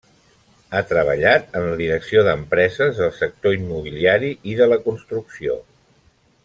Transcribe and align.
Ha 0.77 0.79
treballat 0.91 1.53
en 1.59 1.67
la 1.67 1.75
direcció 1.81 2.23
d'empreses 2.29 3.03
del 3.03 3.13
sector 3.21 3.59
immobiliari 3.61 4.35
i 4.55 4.59
de 4.63 4.73
la 4.73 4.83
construcció. 4.89 5.63